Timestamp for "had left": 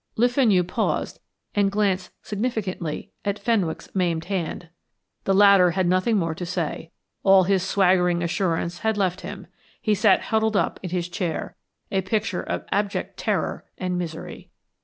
8.79-9.21